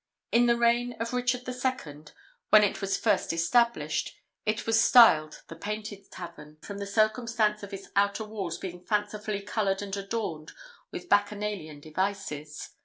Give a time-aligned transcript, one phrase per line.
[0.31, 2.05] In the reign of Richard II.,
[2.49, 4.15] when it was first established,
[4.47, 9.43] it was styled the Painted Tavern, from the circumstance of its outer walls being fancifully
[9.43, 10.53] coloured and adorned
[10.91, 12.71] with Bacchanalian devices.